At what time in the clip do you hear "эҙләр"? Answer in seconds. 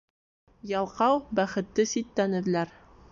2.41-2.73